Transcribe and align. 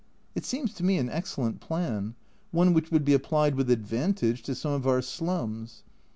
It 0.33 0.45
seems 0.45 0.73
to 0.73 0.83
me 0.83 0.97
an 0.97 1.11
excellent 1.11 1.59
plan 1.61 2.15
one 2.49 2.73
which 2.73 2.89
would 2.89 3.05
be 3.05 3.13
applied 3.13 3.53
with 3.53 3.69
advantage 3.69 4.41
to 4.41 4.55
some 4.55 4.71
of 4.71 4.87
our 4.87 4.99
slums. 5.03 5.83